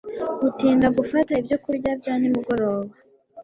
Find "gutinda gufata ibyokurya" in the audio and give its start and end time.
0.41-1.91